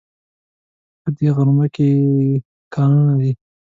[1.01, 1.89] په دی غره کې
[2.73, 3.31] کانونه دي